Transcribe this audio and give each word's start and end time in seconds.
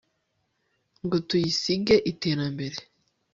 ngo 1.05 1.17
tuyisige 1.27 1.95
iterambere 2.11 2.77